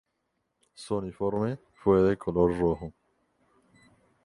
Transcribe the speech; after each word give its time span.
Su 0.73 0.95
uniforme 0.95 1.59
fue 1.75 2.01
de 2.01 2.17
color 2.17 2.57
rojo. 2.57 2.91